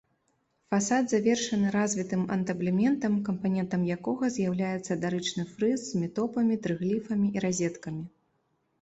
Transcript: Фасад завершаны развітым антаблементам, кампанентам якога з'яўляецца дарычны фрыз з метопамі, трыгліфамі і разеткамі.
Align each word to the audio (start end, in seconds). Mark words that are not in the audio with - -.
Фасад 0.69 1.03
завершаны 1.11 1.67
развітым 1.75 2.23
антаблементам, 2.37 3.19
кампанентам 3.29 3.81
якога 3.99 4.33
з'яўляецца 4.39 5.01
дарычны 5.05 5.49
фрыз 5.53 5.79
з 5.87 5.93
метопамі, 6.05 6.61
трыгліфамі 6.69 7.27
і 7.35 7.49
разеткамі. 7.51 8.03